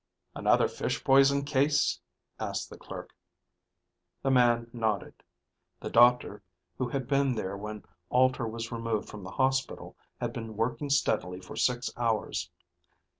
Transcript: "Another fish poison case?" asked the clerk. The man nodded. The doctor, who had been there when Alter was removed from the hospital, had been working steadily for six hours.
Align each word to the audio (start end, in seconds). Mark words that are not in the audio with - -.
"Another 0.33 0.67
fish 0.67 1.03
poison 1.03 1.45
case?" 1.45 1.99
asked 2.39 2.71
the 2.71 2.77
clerk. 2.79 3.11
The 4.23 4.31
man 4.31 4.67
nodded. 4.73 5.21
The 5.79 5.91
doctor, 5.91 6.41
who 6.79 6.87
had 6.89 7.07
been 7.07 7.35
there 7.35 7.55
when 7.55 7.85
Alter 8.09 8.47
was 8.47 8.71
removed 8.71 9.07
from 9.07 9.21
the 9.21 9.29
hospital, 9.29 9.95
had 10.19 10.33
been 10.33 10.57
working 10.57 10.89
steadily 10.89 11.39
for 11.39 11.55
six 11.55 11.91
hours. 11.97 12.49